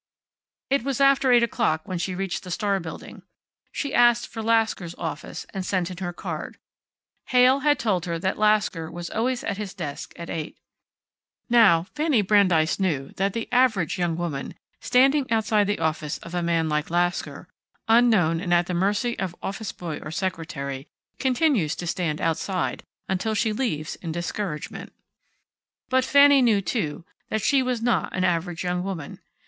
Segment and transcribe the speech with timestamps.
[0.71, 3.21] It was after eight o'clock when she reached the Star building.
[3.71, 6.57] She asked for Lasker's office, and sent in her card.
[7.27, 10.57] Heyl had told her that Lasker was always at his desk at eight.
[11.51, 16.41] Now, Fanny Brandeis knew that the average young woman, standing outside the office of a
[16.41, 17.47] man like Lasker,
[17.87, 20.87] unknown and at the mercy of office boy or secretary,
[21.19, 24.93] continues to stand outside until she leaves in discouragement.
[25.89, 29.19] But Fanny knew, too, that she was not an average young woman.